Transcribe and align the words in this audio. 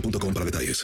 boostmobile.com 0.00 0.34
para 0.34 0.44
detalles. 0.44 0.82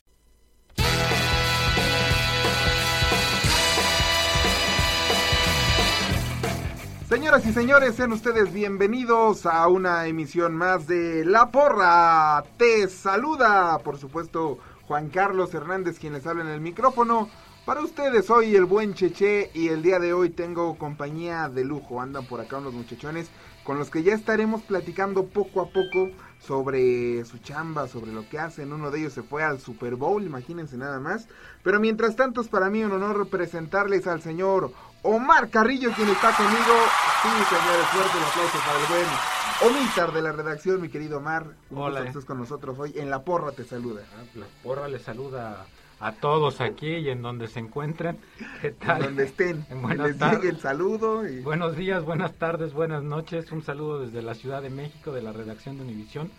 Señoras 7.09 7.45
y 7.45 7.53
señores, 7.53 7.95
sean 7.95 8.13
ustedes 8.13 8.53
bienvenidos 8.53 9.45
a 9.45 9.69
una 9.69 10.07
emisión 10.07 10.55
más 10.55 10.87
de 10.87 11.27
La 11.27 11.51
Porra. 11.51 12.43
Te 12.57 12.89
saluda, 12.89 13.79
por 13.81 13.99
supuesto, 13.99 14.59
Juan 14.87 15.11
Carlos 15.11 15.53
Hernández, 15.53 15.99
quien 15.99 16.15
les 16.15 16.27
habla 16.27 16.43
en 16.43 16.49
el 16.49 16.61
micrófono. 16.63 17.29
Para 17.67 17.83
ustedes 17.83 18.27
soy 18.27 18.57
el 18.57 18.65
buen 18.65 18.95
Cheche 18.95 19.51
y 19.55 19.69
el 19.69 19.83
día 19.83 19.99
de 19.99 20.15
hoy 20.15 20.31
tengo 20.31 20.77
compañía 20.79 21.49
de 21.51 21.65
lujo. 21.65 22.01
Andan 22.01 22.25
por 22.25 22.41
acá 22.41 22.59
unos 22.59 22.73
muchachones 22.73 23.29
con 23.65 23.79
los 23.79 23.91
que 23.91 24.03
ya 24.03 24.15
estaremos 24.15 24.63
platicando 24.63 25.27
poco 25.27 25.61
a 25.61 25.67
poco 25.67 26.11
sobre 26.41 27.25
su 27.25 27.39
chamba, 27.39 27.87
sobre 27.89 28.13
lo 28.13 28.29
que 28.29 28.39
hacen. 28.39 28.73
Uno 28.73 28.91
de 28.91 29.01
ellos 29.01 29.13
se 29.13 29.23
fue 29.23 29.43
al 29.45 29.61
Super 29.61 29.95
Bowl, 29.97 30.23
imagínense 30.25 30.77
nada 30.77 30.99
más. 30.99 31.29
Pero 31.63 31.79
mientras 31.79 32.17
tanto 32.17 32.41
es 32.41 32.49
para 32.49 32.71
mí 32.71 32.83
un 32.83 32.93
honor 32.93 33.29
presentarles 33.29 34.07
al 34.07 34.21
señor 34.23 34.73
Omar 35.03 35.51
Carrillo, 35.51 35.93
quien 35.93 36.09
está 36.09 36.35
conmigo. 36.37 36.75
Sí, 37.23 37.29
señores, 37.29 37.87
fuerte 37.93 38.19
el 38.19 38.25
aplauso 38.25 38.59
para 38.67 38.81
el 38.81 38.87
buen 38.87 39.07
Omítar 39.65 40.13
de 40.13 40.23
la 40.23 40.33
redacción, 40.33 40.81
mi 40.81 40.89
querido 40.89 41.19
Omar. 41.19 41.47
Un 41.71 41.79
Hola. 41.79 41.89
gusto 41.91 42.03
que 42.03 42.09
estés 42.09 42.25
con 42.25 42.39
nosotros 42.39 42.77
hoy. 42.81 42.95
En 42.97 43.11
La 43.11 43.23
Porra 43.23 43.53
te 43.53 43.63
saluda. 43.65 44.03
Ah, 44.17 44.25
La 44.35 44.47
porra 44.65 44.89
les 44.89 45.03
saluda 45.03 45.67
a 46.03 46.13
todos 46.13 46.61
aquí 46.61 46.89
y 46.89 47.11
en 47.11 47.23
donde 47.23 47.47
se 47.47 47.61
encuentren. 47.61 48.19
¿Qué 48.61 48.73
tal? 48.73 49.03
Donde 49.03 49.25
estén. 49.25 49.65
En 49.71 49.83
buenas 49.83 50.09
les 50.09 50.19
tardes. 50.19 50.51
el 50.51 50.59
saludo. 50.59 51.27
Y... 51.27 51.41
Buenos 51.41 51.77
días, 51.77 52.05
buenas 52.05 52.33
tardes, 52.35 52.73
buenas 52.73 53.05
noches. 53.05 53.53
Un 53.53 53.63
saludo 53.63 54.01
desde 54.01 54.21
la 54.21 54.35
Ciudad 54.35 54.63
de 54.63 54.71
México, 54.71 55.13
de 55.13 55.23
la 55.23 55.33
redacción 55.33 55.77
de 55.77 55.85
Univisión. 55.85 56.31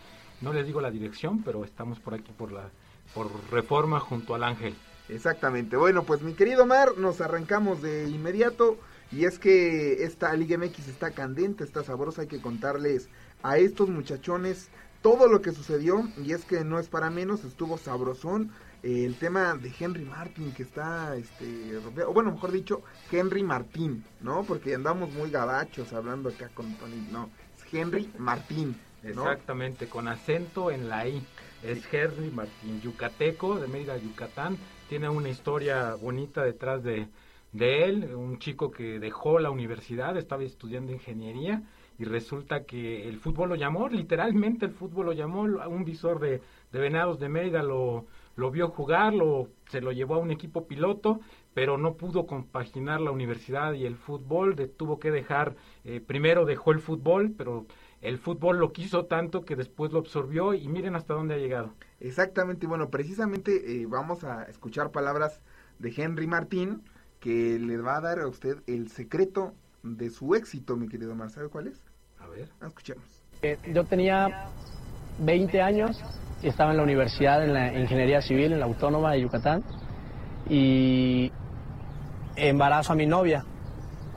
No 0.42 0.52
les 0.52 0.66
digo 0.66 0.82
la 0.82 0.92
dirección, 0.92 1.44
pero 1.44 1.64
estamos 1.64 2.00
por 2.02 2.14
aquí 2.14 2.32
por 2.38 2.52
la 2.52 2.70
por 3.14 3.30
Reforma 3.52 4.02
junto 4.02 4.36
al 4.36 4.44
Ángel. 4.44 4.76
Exactamente. 5.08 5.78
Bueno, 5.78 6.04
pues 6.04 6.22
mi 6.22 6.34
querido 6.34 6.66
Mar, 6.66 6.98
nos 6.98 7.22
arrancamos 7.22 7.82
de 7.82 8.10
inmediato. 8.10 8.78
Y 9.14 9.26
es 9.26 9.40
que 9.40 10.04
esta 10.04 10.34
Liga 10.34 10.58
MX 10.58 10.88
está 10.90 11.12
candente, 11.12 11.64
está 11.64 11.84
sabrosa. 11.84 12.24
Hay 12.24 12.28
que 12.28 12.42
contarles 12.42 13.10
a 13.44 13.58
estos 13.58 13.90
muchachones 13.90 14.70
todo 15.02 15.28
lo 15.28 15.42
que 15.42 15.52
sucedió. 15.52 16.04
Y 16.22 16.34
es 16.34 16.44
que 16.44 16.66
no 16.66 16.80
es 16.80 16.90
para 16.90 17.10
menos, 17.10 17.46
estuvo 17.46 17.78
sabrosón. 17.78 18.52
Eh, 18.84 19.06
el 19.06 19.16
tema 19.16 19.56
de 19.56 19.72
Henry 19.80 20.04
Martin 20.04 20.52
que 20.52 20.64
está, 20.64 21.16
este, 21.16 21.78
o 21.78 22.14
bueno, 22.14 22.34
mejor 22.34 22.52
dicho, 22.52 22.84
Henry 23.12 23.42
Martín, 23.42 24.04
¿no? 24.20 24.44
Porque 24.44 24.76
andamos 24.76 25.12
muy 25.14 25.32
gabachos 25.32 25.94
hablando 25.94 26.30
acá 26.30 26.50
con 26.54 26.76
Tony. 26.76 27.08
No, 27.10 27.30
es 27.58 27.74
Henry 27.74 28.12
Martín. 28.18 28.76
¿no? 29.04 29.10
Exactamente, 29.30 29.88
con 29.88 30.08
acento 30.08 30.72
en 30.72 30.90
la 30.90 31.08
I. 31.08 31.22
Es 31.64 31.82
Henry 31.94 32.30
Martín, 32.30 32.82
yucateco 32.82 33.60
de 33.60 33.68
Mérida, 33.68 33.98
Yucatán. 33.98 34.58
Tiene 34.90 35.10
una 35.10 35.30
historia 35.30 35.96
bonita 35.96 36.44
detrás 36.44 36.84
de, 36.84 37.08
de 37.54 37.86
él. 37.86 38.16
Un 38.16 38.40
chico 38.40 38.70
que 38.70 39.00
dejó 39.00 39.40
la 39.40 39.50
universidad, 39.50 40.18
estaba 40.18 40.44
estudiando 40.44 40.92
ingeniería 40.92 41.64
y 42.00 42.06
resulta 42.06 42.64
que 42.64 43.08
el 43.08 43.20
fútbol 43.20 43.50
lo 43.50 43.56
llamó, 43.56 43.88
literalmente 43.88 44.66
el 44.66 44.72
fútbol 44.72 45.08
lo 45.08 45.14
llamó. 45.14 45.44
Un 45.44 45.86
visor 45.86 46.20
de, 46.20 46.42
de 46.72 46.80
Venados 46.80 47.20
de 47.20 47.30
Mérida 47.30 47.64
lo, 47.64 48.08
lo 48.36 48.52
vio 48.52 48.70
jugar, 48.70 49.14
lo, 49.14 49.50
se 49.70 49.82
lo 49.82 49.92
llevó 49.92 50.16
a 50.16 50.20
un 50.20 50.32
equipo 50.32 50.68
piloto, 50.68 51.20
pero 51.54 51.78
no 51.78 51.96
pudo 51.96 52.26
compaginar 52.26 53.00
la 53.02 53.12
universidad 53.12 53.74
y 53.74 53.86
el 53.86 53.96
fútbol. 53.96 54.56
De, 54.56 54.68
tuvo 54.68 55.00
que 55.00 55.12
dejar, 55.12 55.56
eh, 55.84 56.02
primero 56.02 56.46
dejó 56.46 56.72
el 56.72 56.80
fútbol, 56.80 57.34
pero 57.38 57.66
el 58.02 58.18
fútbol 58.18 58.58
lo 58.58 58.74
quiso 58.74 59.06
tanto 59.06 59.46
que 59.46 59.56
después 59.56 59.92
lo 59.92 60.00
absorbió 60.00 60.54
y 60.54 60.68
miren 60.68 60.96
hasta 60.96 61.14
dónde 61.14 61.36
ha 61.36 61.38
llegado. 61.38 61.74
Exactamente, 62.00 62.68
bueno, 62.68 62.90
precisamente 62.90 63.82
eh, 63.82 63.86
vamos 63.86 64.24
a 64.24 64.44
escuchar 64.44 64.92
palabras 64.92 65.42
de 65.80 65.94
Henry 65.96 66.28
Martín 66.28 66.84
que 67.20 67.58
le 67.60 67.78
va 67.78 67.98
a 67.98 68.02
dar 68.02 68.20
a 68.20 68.28
usted 68.28 68.58
el 68.68 68.90
secreto 68.90 69.54
de 69.84 70.10
su 70.10 70.36
éxito, 70.36 70.76
mi 70.76 70.90
querido 70.90 71.16
Mar. 71.16 71.30
¿Sabe 71.30 71.50
cuál 71.50 71.68
es? 71.68 71.86
A 72.20 72.28
ver. 72.28 72.50
Ah, 72.60 72.68
Escuchemos. 72.68 73.06
Eh, 73.42 73.58
Yo 73.74 73.84
tenía 73.86 74.48
20 75.20 75.62
años 75.62 76.02
y 76.42 76.48
estaba 76.48 76.72
en 76.72 76.78
la 76.78 76.84
universidad 76.84 77.44
en 77.44 77.54
la 77.54 77.74
Ingeniería 77.74 78.22
Civil, 78.22 78.54
en 78.54 78.60
la 78.60 78.66
Autónoma 78.66 79.14
de 79.14 79.22
Yucatán, 79.22 79.64
y 80.50 81.32
embarazo 82.36 82.94
a 82.94 82.96
mi 82.96 83.06
novia, 83.06 83.46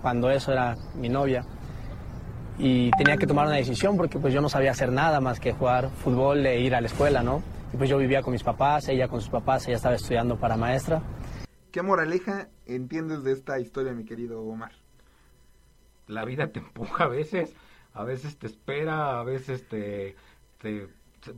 cuando 0.02 0.31
eso 0.31 0.52
era 0.52 0.76
mi 0.96 1.08
novia, 1.08 1.44
y 2.58 2.90
tenía 2.93 3.16
que 3.16 3.26
tomar 3.26 3.46
una 3.46 3.56
decisión 3.56 3.96
porque 3.96 4.19
pues 4.19 4.34
yo 4.34 4.40
no 4.40 4.48
sabía 4.48 4.72
hacer 4.72 4.90
nada 4.90 5.20
más 5.20 5.38
que 5.38 5.52
jugar 5.52 5.90
fútbol 5.90 6.44
e 6.46 6.60
ir 6.60 6.75
a 6.75 6.81
la 6.81 6.87
escuela, 6.88 7.22
¿no? 7.22 7.42
Y 7.72 7.76
pues 7.76 7.88
yo 7.88 7.99
vivía 7.99 8.22
con 8.22 8.32
mis 8.32 8.42
papás, 8.42 8.88
ella 8.88 9.08
con 9.08 9.20
sus 9.20 9.31
papás, 9.31 9.66
ella 9.69 9.76
estaba 9.76 9.94
estudiando 9.94 10.37
para 10.37 10.56
maestra. 10.56 11.02
¿Qué 11.70 11.82
moraleja 11.82 12.49
entiendes 12.64 13.22
de 13.22 13.32
esta 13.32 13.60
historia, 13.60 13.92
mi 13.92 14.04
querido 14.04 14.42
Omar? 14.42 14.72
La 16.06 16.25
vida 16.25 16.49
te 16.49 16.60
empuja 16.60 17.04
a 17.04 17.08
veces, 17.08 17.54
a 17.92 18.04
veces 18.04 18.38
te 18.38 18.46
espera, 18.46 19.20
a 19.20 19.25
veces 19.25 19.69
te, 19.69 20.16
te 20.58 20.88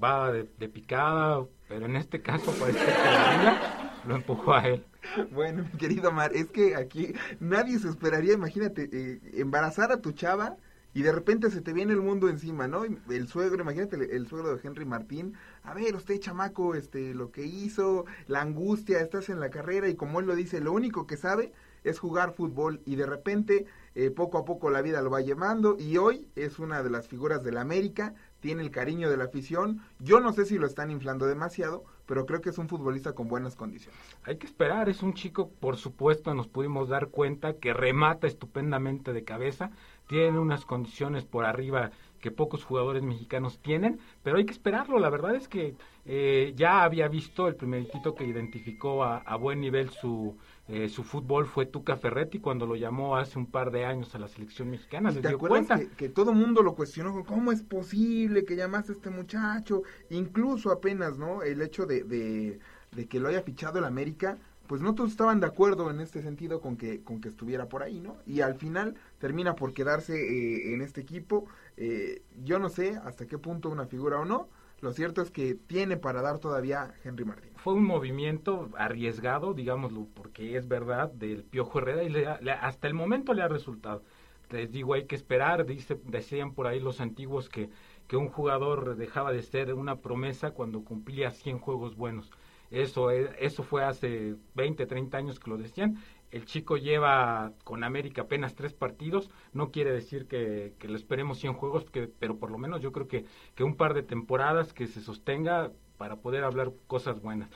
va 0.02 0.32
de, 0.32 0.48
de 0.58 0.68
picada, 0.68 1.44
pero 1.68 1.86
en 1.86 1.96
este 1.96 2.20
caso 2.22 2.52
parece 2.58 2.84
que 2.84 2.90
la 2.90 4.02
lo 4.06 4.16
empujó 4.16 4.54
a 4.54 4.66
él. 4.68 4.84
Bueno, 5.32 5.64
mi 5.64 5.78
querido 5.78 6.10
Omar, 6.10 6.32
es 6.34 6.50
que 6.50 6.76
aquí 6.76 7.14
nadie 7.40 7.78
se 7.78 7.88
esperaría, 7.88 8.34
imagínate, 8.34 8.88
eh, 8.92 9.20
embarazar 9.34 9.92
a 9.92 10.00
tu 10.00 10.12
chava 10.12 10.56
y 10.94 11.02
de 11.02 11.12
repente 11.12 11.50
se 11.50 11.60
te 11.60 11.72
viene 11.72 11.92
el 11.92 12.00
mundo 12.00 12.28
encima, 12.28 12.66
¿no? 12.68 12.84
El 12.84 13.28
suegro, 13.28 13.62
imagínate 13.62 13.96
el, 13.96 14.02
el 14.10 14.26
suegro 14.26 14.54
de 14.54 14.60
Henry 14.66 14.84
Martín, 14.84 15.34
a 15.62 15.74
ver, 15.74 15.94
usted 15.94 16.18
chamaco, 16.18 16.74
este, 16.74 17.14
lo 17.14 17.30
que 17.30 17.44
hizo, 17.44 18.06
la 18.26 18.40
angustia, 18.40 19.00
estás 19.00 19.28
en 19.28 19.40
la 19.40 19.50
carrera 19.50 19.88
y 19.88 19.94
como 19.94 20.20
él 20.20 20.26
lo 20.26 20.34
dice, 20.34 20.60
lo 20.60 20.72
único 20.72 21.06
que 21.06 21.16
sabe 21.16 21.52
es 21.84 21.98
jugar 21.98 22.34
fútbol 22.34 22.80
y 22.84 22.96
de 22.96 23.06
repente 23.06 23.66
eh, 23.94 24.10
poco 24.10 24.38
a 24.38 24.44
poco 24.44 24.70
la 24.70 24.82
vida 24.82 25.02
lo 25.02 25.10
va 25.10 25.20
llevando 25.20 25.76
y 25.78 25.96
hoy 25.96 26.28
es 26.36 26.58
una 26.58 26.82
de 26.82 26.90
las 26.90 27.08
figuras 27.08 27.42
de 27.42 27.52
la 27.52 27.60
América, 27.62 28.14
tiene 28.40 28.62
el 28.62 28.70
cariño 28.70 29.10
de 29.10 29.16
la 29.16 29.24
afición, 29.24 29.82
yo 29.98 30.20
no 30.20 30.32
sé 30.32 30.44
si 30.44 30.58
lo 30.58 30.66
están 30.66 30.90
inflando 30.90 31.26
demasiado, 31.26 31.84
pero 32.06 32.24
creo 32.24 32.40
que 32.40 32.50
es 32.50 32.58
un 32.58 32.68
futbolista 32.68 33.12
con 33.12 33.28
buenas 33.28 33.56
condiciones. 33.56 34.00
Hay 34.24 34.36
que 34.36 34.46
esperar, 34.46 34.88
es 34.88 35.02
un 35.02 35.14
chico, 35.14 35.50
por 35.60 35.76
supuesto, 35.76 36.32
nos 36.34 36.48
pudimos 36.48 36.88
dar 36.88 37.08
cuenta 37.08 37.54
que 37.54 37.74
remata 37.74 38.26
estupendamente 38.26 39.12
de 39.12 39.24
cabeza, 39.24 39.70
tiene 40.06 40.38
unas 40.38 40.64
condiciones 40.64 41.24
por 41.24 41.44
arriba 41.44 41.90
que 42.20 42.30
pocos 42.30 42.64
jugadores 42.64 43.02
mexicanos 43.02 43.58
tienen, 43.60 44.00
pero 44.22 44.38
hay 44.38 44.44
que 44.44 44.52
esperarlo. 44.52 44.98
La 44.98 45.10
verdad 45.10 45.36
es 45.36 45.48
que 45.48 45.76
eh, 46.04 46.52
ya 46.56 46.82
había 46.82 47.08
visto 47.08 47.46
el 47.46 47.56
primeritito 47.56 48.14
que 48.14 48.24
identificó 48.24 49.04
a, 49.04 49.18
a 49.18 49.36
buen 49.36 49.60
nivel 49.60 49.90
su, 49.90 50.36
eh, 50.68 50.88
su 50.88 51.02
fútbol 51.02 51.46
fue 51.46 51.66
Tuca 51.66 51.96
Ferretti 51.96 52.38
cuando 52.38 52.66
lo 52.66 52.76
llamó 52.76 53.16
hace 53.16 53.38
un 53.38 53.46
par 53.46 53.70
de 53.70 53.84
años 53.84 54.14
a 54.14 54.18
la 54.18 54.28
selección 54.28 54.70
mexicana. 54.70 55.12
¿Te 55.12 55.28
acuerdas 55.28 55.80
que, 55.80 55.88
que, 55.88 56.08
todo 56.08 56.32
mundo 56.32 56.62
lo 56.62 56.74
cuestionó? 56.74 57.24
¿Cómo 57.24 57.52
es 57.52 57.62
posible 57.62 58.44
que 58.44 58.56
llamaste 58.56 58.92
a 58.92 58.94
este 58.96 59.10
muchacho? 59.10 59.82
Incluso 60.10 60.70
apenas, 60.70 61.18
¿no? 61.18 61.42
El 61.42 61.62
hecho 61.62 61.86
de, 61.86 62.04
de, 62.04 62.58
de 62.92 63.06
que 63.06 63.18
lo 63.18 63.28
haya 63.28 63.42
fichado 63.42 63.78
el 63.78 63.84
América 63.84 64.38
pues 64.68 64.82
no 64.82 64.94
todos 64.94 65.10
estaban 65.10 65.40
de 65.40 65.46
acuerdo 65.46 65.90
en 65.90 65.98
este 65.98 66.20
sentido 66.22 66.60
con 66.60 66.76
que, 66.76 67.02
con 67.02 67.22
que 67.22 67.30
estuviera 67.30 67.70
por 67.70 67.82
ahí, 67.82 68.00
¿no? 68.00 68.18
Y 68.26 68.42
al 68.42 68.54
final 68.54 68.94
termina 69.18 69.56
por 69.56 69.72
quedarse 69.72 70.14
eh, 70.14 70.74
en 70.74 70.82
este 70.82 71.00
equipo. 71.00 71.46
Eh, 71.78 72.22
yo 72.44 72.58
no 72.58 72.68
sé 72.68 72.96
hasta 73.02 73.26
qué 73.26 73.38
punto 73.38 73.70
una 73.70 73.86
figura 73.86 74.20
o 74.20 74.26
no. 74.26 74.48
Lo 74.80 74.92
cierto 74.92 75.22
es 75.22 75.30
que 75.30 75.54
tiene 75.54 75.96
para 75.96 76.22
dar 76.22 76.38
todavía 76.38 76.94
Henry 77.02 77.24
Martín. 77.24 77.50
Fue 77.56 77.74
un 77.74 77.84
movimiento 77.84 78.68
arriesgado, 78.76 79.52
digámoslo, 79.52 80.06
porque 80.14 80.56
es 80.56 80.68
verdad, 80.68 81.10
del 81.10 81.42
Piojo 81.42 81.80
Herrera 81.80 82.04
y 82.04 82.08
le, 82.10 82.26
hasta 82.26 82.86
el 82.86 82.94
momento 82.94 83.34
le 83.34 83.42
ha 83.42 83.48
resultado. 83.48 84.04
Les 84.50 84.70
digo, 84.70 84.94
hay 84.94 85.06
que 85.06 85.16
esperar, 85.16 85.66
dice, 85.66 86.00
decían 86.04 86.54
por 86.54 86.68
ahí 86.68 86.78
los 86.78 87.00
antiguos 87.00 87.48
que, 87.48 87.70
que 88.06 88.16
un 88.16 88.28
jugador 88.28 88.96
dejaba 88.96 89.32
de 89.32 89.42
ser 89.42 89.74
una 89.74 89.96
promesa 89.96 90.52
cuando 90.52 90.84
cumplía 90.84 91.32
100 91.32 91.58
juegos 91.58 91.96
buenos 91.96 92.30
eso, 92.70 93.10
eso 93.10 93.62
fue 93.62 93.84
hace 93.84 94.34
20, 94.54 94.86
30 94.86 95.16
años 95.16 95.40
que 95.40 95.50
lo 95.50 95.56
decían. 95.56 95.98
El 96.30 96.44
chico 96.44 96.76
lleva 96.76 97.52
con 97.64 97.84
América 97.84 98.22
apenas 98.22 98.54
tres 98.54 98.74
partidos. 98.74 99.30
No 99.54 99.70
quiere 99.70 99.92
decir 99.92 100.26
que, 100.26 100.74
que 100.78 100.88
lo 100.88 100.96
esperemos 100.96 101.38
100 101.38 101.54
juegos, 101.54 101.86
pero 102.18 102.36
por 102.36 102.50
lo 102.50 102.58
menos 102.58 102.82
yo 102.82 102.92
creo 102.92 103.08
que, 103.08 103.24
que 103.54 103.64
un 103.64 103.76
par 103.76 103.94
de 103.94 104.02
temporadas 104.02 104.74
que 104.74 104.86
se 104.86 105.00
sostenga 105.00 105.70
para 105.96 106.16
poder 106.16 106.44
hablar 106.44 106.72
cosas 106.86 107.22
buenas. 107.22 107.48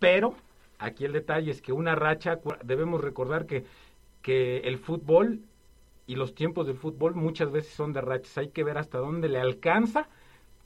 Pero 0.00 0.34
aquí 0.78 1.04
el 1.04 1.12
detalle 1.12 1.52
es 1.52 1.62
que 1.62 1.72
una 1.72 1.94
racha, 1.94 2.40
debemos 2.64 3.00
recordar 3.00 3.46
que, 3.46 3.64
que 4.20 4.58
el 4.58 4.78
fútbol 4.78 5.40
y 6.08 6.16
los 6.16 6.34
tiempos 6.34 6.66
del 6.66 6.76
fútbol 6.76 7.14
muchas 7.14 7.52
veces 7.52 7.72
son 7.72 7.92
de 7.92 8.00
rachas. 8.00 8.36
Hay 8.36 8.48
que 8.48 8.64
ver 8.64 8.78
hasta 8.78 8.98
dónde 8.98 9.28
le 9.28 9.38
alcanza 9.38 10.08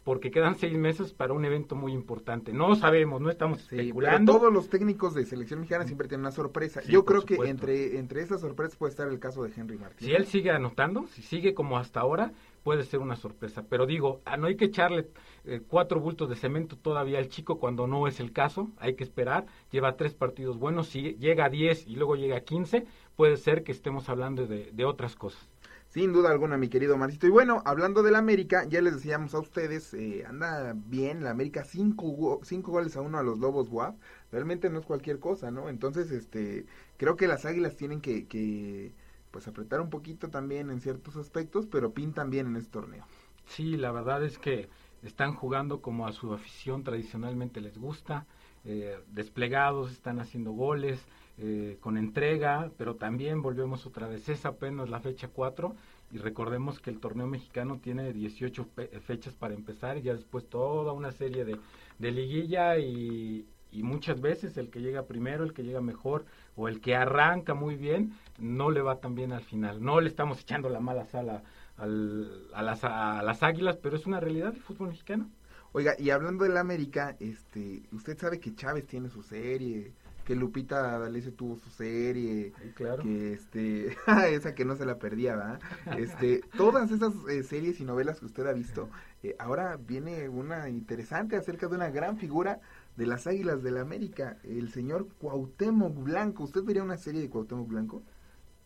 porque 0.07 0.31
quedan 0.31 0.55
seis 0.55 0.79
meses 0.79 1.13
para 1.13 1.33
un 1.33 1.45
evento 1.45 1.75
muy 1.75 1.93
importante. 1.93 2.53
No 2.53 2.77
sabemos, 2.77 3.21
no 3.21 3.29
estamos 3.29 3.63
sí, 3.63 3.77
especulando. 3.77 4.39
todos 4.39 4.53
los 4.53 4.69
técnicos 4.69 5.15
de 5.15 5.27
selección 5.27 5.59
mexicana 5.59 5.85
siempre 5.85 6.07
tienen 6.07 6.21
una 6.21 6.31
sorpresa. 6.31 6.81
Sí, 6.81 6.93
Yo 6.93 7.05
creo 7.05 7.25
que 7.25 7.35
entre, 7.49 7.99
entre 7.99 8.23
esas 8.23 8.41
sorpresas 8.41 8.77
puede 8.77 8.93
estar 8.93 9.09
el 9.09 9.19
caso 9.19 9.43
de 9.43 9.51
Henry 9.57 9.77
Martín. 9.77 10.07
Si 10.07 10.15
él 10.15 10.27
sigue 10.27 10.53
anotando, 10.53 11.09
si 11.09 11.23
sigue 11.23 11.55
como 11.55 11.77
hasta 11.77 11.99
ahora, 11.99 12.33
puede 12.63 12.85
ser 12.85 13.01
una 13.01 13.17
sorpresa. 13.17 13.65
Pero 13.69 13.85
digo, 13.85 14.21
ah, 14.27 14.37
no 14.37 14.47
hay 14.47 14.55
que 14.55 14.67
echarle 14.67 15.09
eh, 15.45 15.61
cuatro 15.67 15.99
bultos 15.99 16.29
de 16.29 16.37
cemento 16.37 16.77
todavía 16.77 17.19
al 17.19 17.29
chico 17.29 17.59
cuando 17.59 17.89
no 17.89 18.07
es 18.07 18.21
el 18.21 18.31
caso. 18.31 18.71
Hay 18.79 18.95
que 18.95 19.03
esperar. 19.03 19.47
Lleva 19.73 19.97
tres 19.97 20.15
partidos 20.15 20.57
buenos. 20.57 20.87
Si 20.87 21.17
llega 21.17 21.47
a 21.47 21.51
diez 21.51 21.85
y 21.85 21.97
luego 21.97 22.15
llega 22.15 22.37
a 22.37 22.41
quince, 22.43 22.87
puede 23.17 23.37
ser 23.39 23.65
que 23.65 23.73
estemos 23.73 24.09
hablando 24.09 24.47
de, 24.47 24.71
de 24.73 24.85
otras 24.85 25.17
cosas. 25.17 25.51
Sin 25.97 26.13
duda 26.13 26.31
alguna, 26.31 26.59
mi 26.59 26.69
querido 26.69 26.99
Marcito. 26.99 27.27
Y 27.27 27.31
bueno, 27.31 27.63
hablando 27.65 28.03
del 28.03 28.17
América, 28.17 28.67
ya 28.69 28.83
les 28.83 28.97
decíamos 28.97 29.35
a 29.35 29.39
ustedes, 29.39 29.95
eh, 29.95 30.27
anda 30.27 30.75
bien 30.75 31.25
la 31.25 31.31
América, 31.31 31.65
cinco, 31.65 32.39
cinco 32.45 32.71
goles 32.71 32.99
a 32.99 33.01
uno 33.01 33.17
a 33.17 33.23
los 33.23 33.39
Lobos 33.39 33.71
WAP. 33.71 33.99
Realmente 34.31 34.69
no 34.69 34.79
es 34.79 34.85
cualquier 34.85 35.21
cosa, 35.21 35.51
¿no? 35.51 35.71
Entonces, 35.71 36.11
este, 36.11 36.67
creo 36.99 37.17
que 37.17 37.27
las 37.27 37.47
Águilas 37.47 37.77
tienen 37.77 38.03
que, 38.03 38.27
que, 38.27 38.93
pues, 39.31 39.49
apretar 39.49 39.81
un 39.81 39.89
poquito 39.89 40.29
también 40.29 40.69
en 40.69 40.83
ciertos 40.83 41.17
aspectos, 41.17 41.67
pero 41.67 41.95
pintan 41.95 42.29
bien 42.29 42.49
en 42.49 42.57
este 42.57 42.73
torneo. 42.73 43.07
Sí, 43.47 43.79
la 43.79 43.91
verdad 43.91 44.23
es 44.23 44.39
que 44.39 44.69
están 45.03 45.33
jugando 45.33 45.81
como 45.81 46.07
a 46.07 46.13
su 46.13 46.35
afición 46.35 46.85
tradicionalmente 46.85 47.63
les 47.63 47.79
gusta, 47.79 48.27
eh, 48.67 48.99
desplegados, 49.13 49.93
están 49.93 50.21
haciendo 50.21 50.53
goles, 50.53 51.07
eh, 51.39 51.77
con 51.81 51.97
entrega, 51.97 52.71
pero 52.77 52.97
también 52.97 53.43
volvemos 53.43 53.87
otra 53.87 54.09
vez, 54.09 54.29
es 54.29 54.45
apenas 54.47 54.89
la 54.89 55.01
fecha 55.01 55.29
4 55.29 55.75
y 56.11 56.19
recordemos 56.19 56.81
que 56.81 56.91
el 56.91 56.99
torneo 57.01 57.27
mexicano 57.27 57.79
tiene 57.83 58.13
18 58.13 58.67
fechas 59.03 59.35
para 59.35 59.55
empezar 59.55 59.99
y 59.99 60.03
ya 60.03 60.15
después 60.15 60.49
toda 60.49 60.93
una 60.93 61.13
serie 61.13 61.45
de, 61.45 61.57
de 61.99 62.11
liguilla 62.11 62.79
y, 62.79 63.47
y 63.73 63.83
muchas 63.83 64.21
veces 64.21 64.57
el 64.57 64.71
que 64.71 64.81
llega 64.81 65.07
primero, 65.07 65.45
el 65.45 65.53
que 65.53 65.63
llega 65.63 65.81
mejor 65.81 66.25
o 66.55 66.69
el 66.69 66.81
que 66.81 66.97
arranca 66.97 67.55
muy 67.55 67.77
bien, 67.77 68.15
no 68.39 68.71
le 68.71 68.81
va 68.81 69.01
tan 69.01 69.15
bien 69.15 69.33
al 69.33 69.43
final. 69.43 69.83
No 69.83 70.01
le 70.01 70.09
estamos 70.09 70.41
echando 70.41 70.69
la 70.71 70.81
mala 70.81 71.05
sala 71.05 71.43
al, 71.77 72.49
a, 72.55 72.63
las, 72.63 72.85
a 72.85 73.23
las 73.23 73.43
águilas, 73.43 73.77
pero 73.77 73.97
es 73.97 74.07
una 74.07 74.21
realidad 74.21 74.53
del 74.53 74.63
fútbol 74.63 74.89
mexicano. 74.89 75.29
Oiga, 75.77 75.95
y 75.99 76.09
hablando 76.09 76.45
del 76.45 76.57
América, 76.57 77.19
este, 77.21 77.83
usted 77.93 78.17
sabe 78.17 78.41
que 78.41 78.55
Chávez 78.55 78.87
tiene 78.87 79.11
su 79.11 79.23
serie, 79.23 79.93
que 80.25 80.35
Lupita 80.35 80.99
D'Alessio 80.99 81.35
tuvo 81.35 81.59
su 81.59 81.69
serie, 81.69 82.55
sí, 82.63 82.71
claro. 82.75 83.03
que 83.03 83.35
este, 83.35 83.95
esa 84.35 84.55
que 84.55 84.65
no 84.65 84.75
se 84.77 84.87
la 84.87 84.99
perdía, 84.99 85.37
¿verdad? 85.37 85.61
Este, 85.99 86.41
todas 86.57 86.91
esas 86.91 87.13
eh, 87.29 87.43
series 87.43 87.79
y 87.79 87.85
novelas 87.85 88.21
que 88.21 88.25
usted 88.25 88.47
ha 88.47 88.55
visto, 88.55 88.89
eh, 89.23 89.37
ahora 89.39 89.77
viene 89.77 90.31
una 90.31 90.71
interesante 90.71 91.37
acerca 91.37 91.69
de 91.69 91.75
una 91.75 91.91
gran 91.91 92.17
figura 92.17 92.59
de 92.97 93.07
las 93.07 93.27
Águilas 93.27 93.63
del 93.63 93.75
la 93.75 93.83
América, 93.83 94.39
el 94.45 94.73
señor 94.73 95.09
Cuauhtémoc 95.19 95.95
Blanco. 96.03 96.45
¿Usted 96.45 96.63
vería 96.63 96.85
una 96.85 96.97
serie 96.97 97.21
de 97.21 97.29
Cuauhtémoc 97.29 97.69
Blanco? 97.69 98.03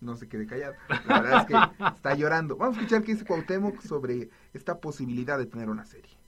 No 0.00 0.14
se 0.14 0.28
quede 0.28 0.46
callado. 0.46 0.74
La 1.08 1.22
verdad 1.22 1.40
es 1.40 1.46
que 1.48 1.84
está 1.96 2.14
llorando. 2.14 2.56
Vamos 2.56 2.76
a 2.76 2.80
escuchar 2.82 3.02
qué 3.02 3.14
dice 3.14 3.24
Cuauhtémoc 3.24 3.80
sobre 3.80 4.30
esta 4.54 4.78
posibilidad 4.78 5.38
de 5.38 5.46
tener 5.46 5.68
una 5.70 5.84
serie. 5.84 6.19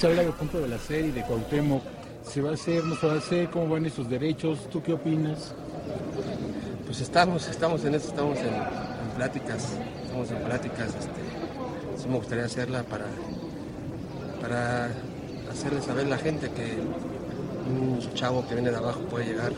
Se 0.00 0.06
habla 0.06 0.22
del 0.22 0.32
punto 0.32 0.58
de 0.58 0.66
la 0.66 0.78
serie 0.78 1.12
de 1.12 1.22
Cuauhtémoc 1.24 1.82
¿Se 2.22 2.40
va 2.40 2.52
a 2.52 2.54
hacer, 2.54 2.82
no 2.84 2.96
se 2.96 3.06
va 3.06 3.12
a 3.12 3.18
hacer? 3.18 3.50
¿Cómo 3.50 3.68
van 3.68 3.84
esos 3.84 4.08
derechos? 4.08 4.60
¿Tú 4.70 4.82
qué 4.82 4.94
opinas? 4.94 5.52
Pues 6.86 7.02
estamos, 7.02 7.46
estamos 7.48 7.84
en 7.84 7.96
eso, 7.96 8.08
estamos 8.08 8.38
en, 8.38 8.46
en 8.46 9.10
pláticas, 9.14 9.76
estamos 10.02 10.30
en 10.30 10.38
pláticas, 10.38 10.86
este, 10.86 11.20
sí 11.98 12.08
me 12.08 12.16
gustaría 12.16 12.46
hacerla 12.46 12.82
para, 12.84 13.04
para 14.40 14.88
hacerle 15.50 15.82
saber 15.82 16.06
a 16.06 16.08
la 16.08 16.18
gente 16.18 16.50
que 16.50 16.78
un 17.68 17.98
chavo 18.14 18.48
que 18.48 18.54
viene 18.54 18.70
de 18.70 18.78
abajo 18.78 19.00
puede 19.00 19.26
llegar 19.26 19.52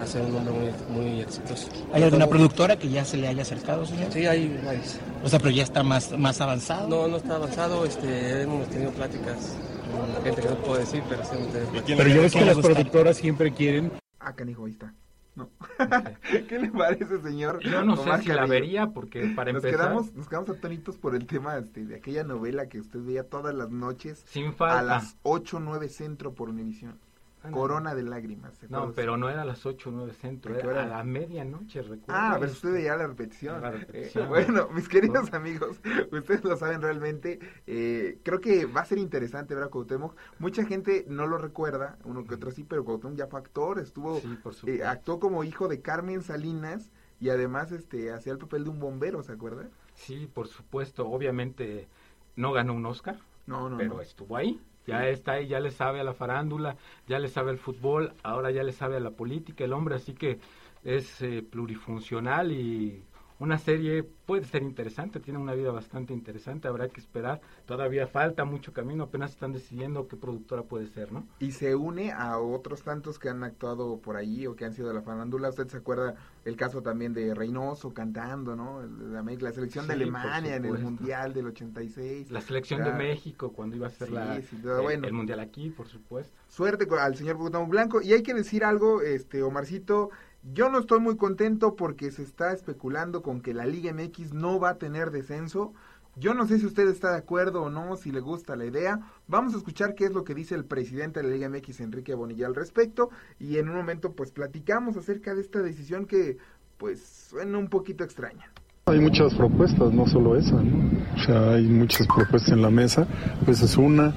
a 0.00 0.06
ser 0.06 0.22
un 0.22 0.36
hombre 0.36 0.54
muy, 0.54 1.02
muy 1.02 1.20
exitoso. 1.20 1.66
¿Hay 1.92 2.04
alguna 2.04 2.28
productora 2.28 2.76
que 2.76 2.88
ya 2.88 3.04
se 3.04 3.16
le 3.16 3.26
haya 3.26 3.42
acercado, 3.42 3.84
señor? 3.84 4.12
Sí, 4.12 4.24
hay 4.24 4.56
varias. 4.64 5.00
O 5.24 5.28
sea, 5.28 5.40
pero 5.40 5.50
ya 5.50 5.64
está 5.64 5.82
más, 5.82 6.16
más 6.16 6.40
avanzado. 6.40 6.86
No, 6.86 7.08
no 7.08 7.16
está 7.16 7.34
avanzado, 7.34 7.84
este, 7.84 8.42
hemos 8.42 8.68
tenido 8.68 8.92
pláticas 8.92 9.56
con 10.00 10.22
gente 10.24 10.42
que 10.42 10.48
no 10.48 10.54
puedo 10.56 10.78
decir, 10.78 11.02
pero 11.08 11.24
sí 11.24 11.36
pláticas. 11.70 11.96
Pero 11.96 12.08
yo 12.08 12.20
veo 12.20 12.30
que 12.30 12.44
las 12.44 12.58
productoras 12.58 13.16
siempre 13.16 13.52
quieren... 13.52 13.92
Ah, 14.18 14.34
canijo, 14.34 14.66
ahí 14.66 14.72
está. 14.72 14.94
No. 15.34 15.48
¿Qué 16.48 16.58
le 16.58 16.70
parece, 16.70 17.20
señor? 17.20 17.60
Yo 17.60 17.84
no 17.84 17.96
sé 17.96 18.22
si 18.22 18.28
la 18.28 18.46
vería, 18.46 18.88
porque 18.88 19.32
para 19.34 19.52
nos 19.52 19.64
empezar... 19.64 19.86
Quedamos, 19.88 20.14
nos 20.14 20.28
quedamos 20.28 20.50
atónitos 20.50 20.96
por 20.96 21.14
el 21.14 21.26
tema 21.26 21.56
este, 21.56 21.84
de 21.84 21.96
aquella 21.96 22.24
novela 22.24 22.68
que 22.68 22.80
usted 22.80 23.00
veía 23.00 23.24
todas 23.24 23.54
las 23.54 23.70
noches 23.70 24.24
Sin 24.28 24.52
falta. 24.54 24.80
a 24.80 24.82
las 24.82 25.16
8 25.22 25.60
9 25.60 25.88
centro 25.88 26.34
por 26.34 26.48
Univisión. 26.48 26.98
Ah, 27.42 27.50
no. 27.50 27.56
Corona 27.56 27.94
de 27.94 28.02
lágrimas. 28.02 28.54
¿se 28.56 28.68
No, 28.68 28.92
pero 28.92 29.16
no 29.16 29.30
era 29.30 29.42
a 29.42 29.44
las 29.46 29.64
8 29.64 29.88
o 29.88 29.92
9 29.92 30.12
centro, 30.12 30.54
¿A 30.54 30.58
qué 30.58 30.66
era 30.66 30.82
a 30.82 30.86
la 30.86 31.04
medianoche, 31.04 31.80
recuerdo. 31.80 32.04
Ah, 32.08 32.36
pero 32.38 32.52
usted 32.52 32.72
veía 32.72 32.96
la 32.96 33.06
repetición. 33.06 33.62
La 33.62 33.70
repetición. 33.70 34.24
Eh, 34.24 34.28
bueno, 34.28 34.68
mis 34.68 34.88
queridos 34.88 35.32
amigos, 35.32 35.80
ustedes 36.12 36.44
lo 36.44 36.56
saben 36.56 36.82
realmente. 36.82 37.38
eh, 37.66 38.18
creo 38.22 38.40
que 38.40 38.66
va 38.66 38.82
a 38.82 38.84
ser 38.84 38.98
interesante 38.98 39.54
ver 39.54 39.64
a 39.64 39.68
Cuauhtémoc. 39.68 40.14
Mucha 40.38 40.64
gente 40.66 41.06
no 41.08 41.26
lo 41.26 41.38
recuerda, 41.38 41.98
uno 42.04 42.24
que 42.24 42.34
otro 42.34 42.50
sí, 42.50 42.64
pero 42.64 42.84
Cuauhtémoc 42.84 43.16
ya 43.16 43.26
fue 43.26 43.40
actor, 43.40 43.78
estuvo, 43.78 44.20
Sí, 44.20 44.38
por 44.42 44.54
eh, 44.68 44.84
actuó 44.84 45.18
como 45.18 45.42
hijo 45.44 45.68
de 45.68 45.80
Carmen 45.80 46.22
Salinas 46.22 46.90
y 47.20 47.30
además 47.30 47.72
este 47.72 48.12
hacía 48.12 48.32
el 48.32 48.38
papel 48.38 48.64
de 48.64 48.70
un 48.70 48.80
bombero, 48.80 49.22
¿se 49.22 49.32
acuerda? 49.32 49.68
Sí, 49.94 50.28
por 50.32 50.48
supuesto. 50.48 51.08
Obviamente 51.08 51.88
no 52.36 52.52
ganó 52.52 52.74
un 52.74 52.86
Oscar, 52.86 53.18
No, 53.46 53.68
no, 53.68 53.76
pero 53.78 53.94
no. 53.94 54.00
estuvo 54.00 54.36
ahí. 54.36 54.60
Ya 54.86 55.08
está 55.08 55.32
ahí, 55.32 55.46
ya 55.48 55.60
le 55.60 55.70
sabe 55.70 56.00
a 56.00 56.04
la 56.04 56.14
farándula, 56.14 56.76
ya 57.06 57.18
le 57.18 57.28
sabe 57.28 57.50
al 57.50 57.58
fútbol, 57.58 58.14
ahora 58.22 58.50
ya 58.50 58.62
le 58.64 58.72
sabe 58.72 58.96
a 58.96 59.00
la 59.00 59.10
política 59.12 59.64
el 59.64 59.72
hombre, 59.72 59.94
así 59.96 60.14
que 60.14 60.40
es 60.82 61.20
eh, 61.22 61.42
plurifuncional 61.42 62.52
y 62.52 63.06
una 63.40 63.58
serie 63.58 64.04
puede 64.04 64.44
ser 64.44 64.62
interesante, 64.62 65.18
tiene 65.18 65.40
una 65.40 65.54
vida 65.54 65.72
bastante 65.72 66.12
interesante, 66.12 66.68
habrá 66.68 66.88
que 66.88 67.00
esperar, 67.00 67.40
todavía 67.66 68.06
falta 68.06 68.44
mucho 68.44 68.72
camino, 68.72 69.04
apenas 69.04 69.32
están 69.32 69.52
decidiendo 69.52 70.06
qué 70.06 70.16
productora 70.16 70.62
puede 70.62 70.86
ser, 70.86 71.10
¿no? 71.10 71.26
Y 71.40 71.50
se 71.50 71.74
une 71.74 72.12
a 72.12 72.38
otros 72.38 72.82
tantos 72.82 73.18
que 73.18 73.28
han 73.28 73.42
actuado 73.42 73.98
por 73.98 74.16
ahí 74.16 74.46
o 74.46 74.54
que 74.54 74.64
han 74.64 74.72
sido 74.72 74.86
de 74.88 74.94
la 74.94 75.02
farándula, 75.02 75.48
usted 75.48 75.66
se 75.66 75.78
acuerda 75.78 76.14
el 76.44 76.56
caso 76.56 76.80
también 76.82 77.12
de 77.12 77.34
Reynoso 77.34 77.92
cantando, 77.92 78.54
¿no? 78.54 78.82
La, 78.82 79.22
la 79.22 79.52
selección 79.52 79.86
de 79.88 79.94
Alemania 79.94 80.56
en 80.56 80.64
el. 80.64 80.78
Mundial 80.80 81.32
del 81.34 81.46
86. 81.48 82.30
La 82.30 82.40
selección 82.40 82.82
de 82.84 82.92
México 82.92 83.52
cuando 83.52 83.76
iba 83.76 83.86
a 83.86 83.90
ser 83.90 84.08
Sí, 84.08 84.14
la, 84.14 84.40
sí, 84.40 84.56
todo 84.62 84.76
el- 84.78 84.82
bueno. 84.82 85.06
el 85.06 85.12
mundial 85.12 85.40
aquí, 85.40 85.70
por 85.70 85.88
supuesto. 85.88 86.36
Suerte 86.48 86.86
al 86.98 87.16
señor 87.16 87.36
Cuauhtémoc 87.36 87.68
Blanco. 87.68 88.00
Y 88.02 88.12
hay 88.12 88.22
que 88.22 88.34
decir 88.34 88.64
algo, 88.64 89.02
este 89.02 89.42
Omarcito, 89.42 90.10
yo 90.42 90.70
no 90.70 90.78
estoy 90.78 91.00
muy 91.00 91.16
contento 91.16 91.76
porque 91.76 92.10
se 92.10 92.22
está 92.22 92.52
especulando 92.52 93.22
con 93.22 93.40
que 93.40 93.54
la 93.54 93.66
Liga 93.66 93.92
MX 93.92 94.32
no 94.32 94.58
va 94.58 94.70
a 94.70 94.78
tener 94.78 95.10
descenso. 95.10 95.74
Yo 96.16 96.34
no 96.34 96.46
sé 96.46 96.58
si 96.58 96.66
usted 96.66 96.88
está 96.88 97.12
de 97.12 97.18
acuerdo 97.18 97.62
o 97.62 97.70
no, 97.70 97.96
si 97.96 98.10
le 98.10 98.20
gusta 98.20 98.56
la 98.56 98.64
idea. 98.64 99.00
Vamos 99.28 99.54
a 99.54 99.58
escuchar 99.58 99.94
qué 99.94 100.06
es 100.06 100.12
lo 100.12 100.24
que 100.24 100.34
dice 100.34 100.54
el 100.54 100.64
presidente 100.64 101.20
de 101.20 101.28
la 101.28 101.34
Liga 101.34 101.48
MX, 101.48 101.80
Enrique 101.80 102.14
Bonilla, 102.14 102.46
al 102.46 102.54
respecto. 102.54 103.10
Y 103.38 103.58
en 103.58 103.68
un 103.68 103.76
momento, 103.76 104.12
pues 104.12 104.32
platicamos 104.32 104.96
acerca 104.96 105.34
de 105.34 105.42
esta 105.42 105.60
decisión 105.60 106.06
que, 106.06 106.38
pues, 106.78 107.00
suena 107.00 107.58
un 107.58 107.68
poquito 107.68 108.02
extraña. 108.02 108.50
Hay 108.90 108.98
muchas 109.00 109.34
propuestas, 109.34 109.92
no 109.92 110.06
solo 110.06 110.36
esa, 110.36 110.56
¿no? 110.56 110.90
O 111.16 111.24
sea, 111.24 111.52
hay 111.52 111.64
muchas 111.64 112.06
propuestas 112.06 112.52
en 112.52 112.62
la 112.62 112.70
mesa, 112.70 113.06
pues 113.44 113.62
es 113.62 113.76
una, 113.76 114.12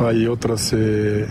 hay 0.00 0.26
otras 0.26 0.72
eh, 0.76 1.26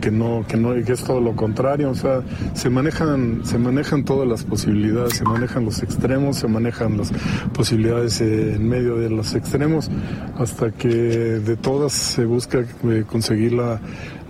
que 0.00 0.10
no, 0.10 0.44
que 0.48 0.56
no, 0.56 0.72
que 0.74 0.92
es 0.92 1.04
todo 1.04 1.20
lo 1.20 1.36
contrario, 1.36 1.90
o 1.90 1.94
sea, 1.94 2.22
se 2.54 2.70
manejan, 2.70 3.42
se 3.44 3.58
manejan 3.58 4.04
todas 4.04 4.26
las 4.26 4.44
posibilidades, 4.44 5.14
se 5.14 5.24
manejan 5.24 5.64
los 5.64 5.82
extremos, 5.82 6.36
se 6.36 6.48
manejan 6.48 6.96
las 6.96 7.12
posibilidades 7.52 8.20
eh, 8.20 8.54
en 8.54 8.68
medio 8.68 8.96
de 8.96 9.10
los 9.10 9.34
extremos, 9.34 9.90
hasta 10.38 10.70
que 10.70 10.88
de 10.88 11.56
todas 11.56 11.92
se 11.92 12.24
busca 12.24 12.60
eh, 12.84 13.04
conseguir 13.06 13.52
la, 13.52 13.78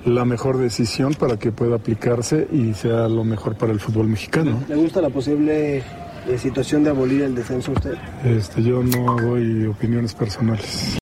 la 0.04 0.24
mejor 0.24 0.58
decisión 0.58 1.14
para 1.14 1.38
que 1.38 1.52
pueda 1.52 1.76
aplicarse 1.76 2.48
y 2.52 2.74
sea 2.74 3.08
lo 3.08 3.22
mejor 3.22 3.56
para 3.56 3.72
el 3.72 3.78
fútbol 3.78 4.08
mexicano. 4.08 4.58
¿Le 4.68 4.74
gusta 4.74 5.00
la 5.00 5.10
posible 5.10 5.82
eh, 6.28 6.38
situación 6.38 6.84
de 6.84 6.90
abolir 6.90 7.22
el 7.22 7.34
descenso 7.34 7.72
usted? 7.72 7.96
Este, 8.24 8.62
yo 8.62 8.82
no 8.82 9.16
doy 9.16 9.66
opiniones 9.66 10.14
personales. 10.14 10.98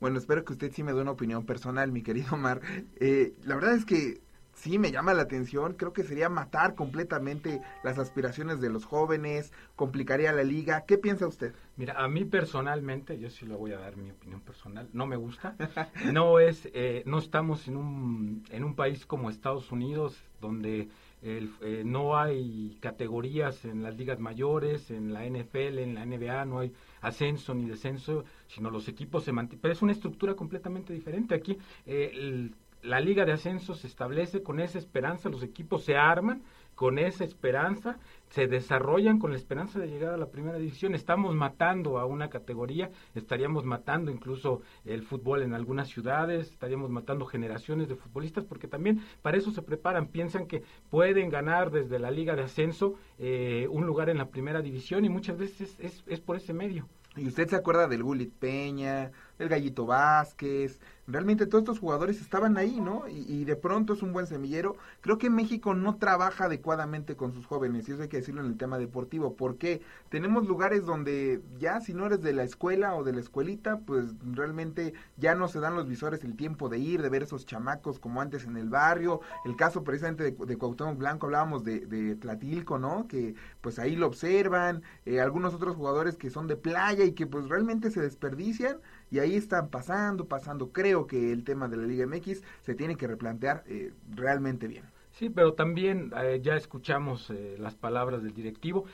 Bueno, 0.00 0.18
espero 0.18 0.44
que 0.44 0.52
usted 0.52 0.72
sí 0.72 0.82
me 0.82 0.92
dé 0.92 1.00
una 1.00 1.10
opinión 1.10 1.44
personal, 1.44 1.90
mi 1.90 2.02
querido 2.02 2.34
Omar. 2.34 2.60
Eh, 3.00 3.34
la 3.44 3.56
verdad 3.56 3.74
es 3.74 3.84
que 3.84 4.20
sí 4.54 4.78
me 4.78 4.92
llama 4.92 5.14
la 5.14 5.22
atención. 5.22 5.74
Creo 5.74 5.92
que 5.92 6.04
sería 6.04 6.28
matar 6.28 6.74
completamente 6.74 7.60
las 7.82 7.98
aspiraciones 7.98 8.60
de 8.60 8.70
los 8.70 8.84
jóvenes, 8.84 9.52
complicaría 9.76 10.32
la 10.32 10.44
liga. 10.44 10.84
¿Qué 10.86 10.98
piensa 10.98 11.26
usted? 11.26 11.54
Mira, 11.76 11.94
a 11.94 12.08
mí 12.08 12.24
personalmente, 12.24 13.18
yo 13.18 13.30
sí 13.30 13.46
le 13.46 13.54
voy 13.54 13.72
a 13.72 13.78
dar 13.78 13.96
mi 13.96 14.10
opinión 14.10 14.40
personal, 14.40 14.88
no 14.92 15.06
me 15.06 15.16
gusta. 15.16 15.56
No 16.12 16.38
es, 16.38 16.68
eh, 16.74 17.02
no 17.06 17.18
estamos 17.18 17.68
en 17.68 17.76
un, 17.76 18.44
en 18.50 18.64
un 18.64 18.74
país 18.74 19.04
como 19.06 19.30
Estados 19.30 19.70
Unidos 19.72 20.16
donde 20.40 20.88
el- 21.22 21.50
eh, 21.62 21.82
no 21.84 22.16
hay 22.16 22.76
categorías 22.80 23.64
en 23.64 23.82
las 23.82 23.96
ligas 23.96 24.18
mayores, 24.20 24.90
en 24.90 25.12
la 25.12 25.24
NFL, 25.26 25.82
en 25.82 25.94
la 25.94 26.02
NBA, 26.04 26.44
no 26.44 26.60
hay 26.60 26.72
ascenso 27.00 27.54
ni 27.54 27.66
descenso, 27.66 28.24
sino 28.46 28.70
los 28.70 28.88
equipos 28.88 29.24
se 29.24 29.32
mantienen. 29.32 29.60
Pero 29.60 29.72
es 29.72 29.82
una 29.82 29.92
estructura 29.92 30.34
completamente 30.34 30.92
diferente. 30.92 31.34
Aquí 31.34 31.58
eh, 31.86 32.10
el- 32.14 32.54
la 32.82 33.00
liga 33.00 33.24
de 33.24 33.32
ascenso 33.32 33.74
se 33.74 33.88
establece 33.88 34.42
con 34.42 34.60
esa 34.60 34.78
esperanza, 34.78 35.28
los 35.28 35.42
equipos 35.42 35.82
se 35.84 35.96
arman 35.96 36.42
con 36.78 37.00
esa 37.00 37.24
esperanza, 37.24 37.98
se 38.28 38.46
desarrollan 38.46 39.18
con 39.18 39.32
la 39.32 39.36
esperanza 39.36 39.80
de 39.80 39.88
llegar 39.88 40.14
a 40.14 40.16
la 40.16 40.30
primera 40.30 40.58
división. 40.58 40.94
Estamos 40.94 41.34
matando 41.34 41.98
a 41.98 42.06
una 42.06 42.30
categoría, 42.30 42.92
estaríamos 43.16 43.64
matando 43.64 44.12
incluso 44.12 44.62
el 44.84 45.02
fútbol 45.02 45.42
en 45.42 45.54
algunas 45.54 45.88
ciudades, 45.88 46.52
estaríamos 46.52 46.88
matando 46.88 47.26
generaciones 47.26 47.88
de 47.88 47.96
futbolistas, 47.96 48.44
porque 48.44 48.68
también 48.68 49.00
para 49.22 49.36
eso 49.36 49.50
se 49.50 49.62
preparan, 49.62 50.06
piensan 50.06 50.46
que 50.46 50.62
pueden 50.88 51.30
ganar 51.30 51.72
desde 51.72 51.98
la 51.98 52.12
liga 52.12 52.36
de 52.36 52.42
ascenso 52.42 52.94
eh, 53.18 53.66
un 53.68 53.84
lugar 53.84 54.08
en 54.08 54.18
la 54.18 54.28
primera 54.28 54.62
división 54.62 55.04
y 55.04 55.08
muchas 55.08 55.36
veces 55.36 55.76
es, 55.80 56.04
es 56.06 56.20
por 56.20 56.36
ese 56.36 56.52
medio. 56.52 56.86
Y 57.16 57.26
usted 57.26 57.48
se 57.48 57.56
acuerda 57.56 57.88
del 57.88 58.04
Gulit 58.04 58.32
Peña, 58.32 59.10
del 59.38 59.48
Gallito 59.48 59.86
Vázquez, 59.86 60.80
realmente 61.06 61.46
todos 61.46 61.62
estos 61.62 61.78
jugadores 61.78 62.20
estaban 62.20 62.58
ahí, 62.58 62.80
¿no? 62.80 63.08
Y, 63.08 63.24
y 63.28 63.44
de 63.44 63.56
pronto 63.56 63.94
es 63.94 64.02
un 64.02 64.12
buen 64.12 64.26
semillero. 64.26 64.76
Creo 65.00 65.18
que 65.18 65.30
México 65.30 65.74
no 65.74 65.96
trabaja 65.96 66.44
adecuadamente 66.44 67.16
con 67.16 67.32
sus 67.32 67.46
jóvenes, 67.46 67.88
y 67.88 67.92
eso 67.92 68.02
hay 68.02 68.08
que 68.08 68.18
decirlo 68.18 68.42
en 68.42 68.48
el 68.48 68.58
tema 68.58 68.78
deportivo, 68.78 69.34
porque 69.36 69.80
tenemos 70.10 70.46
lugares 70.46 70.84
donde 70.84 71.40
ya 71.58 71.80
si 71.80 71.94
no 71.94 72.06
eres 72.06 72.22
de 72.22 72.32
la 72.32 72.42
escuela 72.42 72.94
o 72.94 73.04
de 73.04 73.12
la 73.12 73.20
escuelita, 73.20 73.78
pues 73.80 74.14
realmente 74.22 74.92
ya 75.16 75.34
no 75.34 75.48
se 75.48 75.60
dan 75.60 75.74
los 75.74 75.88
visores 75.88 76.24
el 76.24 76.36
tiempo 76.36 76.68
de 76.68 76.78
ir, 76.78 77.02
de 77.02 77.08
ver 77.08 77.22
esos 77.22 77.46
chamacos 77.46 77.98
como 77.98 78.20
antes 78.20 78.44
en 78.44 78.56
el 78.56 78.68
barrio. 78.68 79.20
El 79.44 79.56
caso 79.56 79.84
precisamente 79.84 80.24
de, 80.24 80.30
de 80.32 80.58
Cuauhtémoc 80.58 80.98
Blanco, 80.98 81.26
hablábamos 81.26 81.64
de, 81.64 81.86
de 81.86 82.16
Tlatilco, 82.16 82.78
¿no? 82.78 83.06
Que 83.08 83.34
pues 83.60 83.78
ahí 83.78 83.96
lo 83.96 84.06
observan, 84.06 84.82
eh, 85.06 85.20
algunos 85.20 85.54
otros 85.54 85.76
jugadores 85.76 86.16
que 86.16 86.30
son 86.30 86.46
de 86.46 86.56
playa 86.56 87.04
y 87.04 87.12
que 87.12 87.26
pues 87.26 87.48
realmente 87.48 87.90
se 87.90 88.00
desperdician 88.00 88.78
y 89.10 89.18
ahí 89.18 89.34
están 89.34 89.68
pasando, 89.68 90.26
pasando. 90.26 90.72
Creo 90.72 91.06
que 91.06 91.32
el 91.32 91.44
tema 91.44 91.68
de 91.68 91.76
la 91.76 91.86
Liga 91.86 92.06
MX 92.06 92.42
se 92.62 92.74
tiene 92.74 92.96
que 92.96 93.06
replantear 93.06 93.64
eh, 93.66 93.92
realmente 94.14 94.68
bien. 94.68 94.84
Sí, 95.12 95.30
pero 95.30 95.54
también 95.54 96.12
eh, 96.16 96.40
ya 96.42 96.56
escuchamos 96.56 97.30
eh, 97.30 97.56
las 97.58 97.74
palabras 97.74 98.22
del 98.22 98.34
directivo. 98.34 98.84